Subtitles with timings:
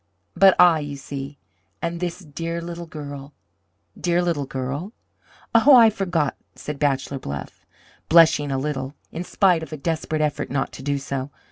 [0.35, 1.37] But I, you see,
[1.79, 3.33] and this dear little girl"
[4.01, 4.93] "Dear little girl?"
[5.53, 7.67] "Oh, I forgot," said Bachelor Bluff,
[8.09, 11.29] blushing a little, in spite of a desperate effort not to do so.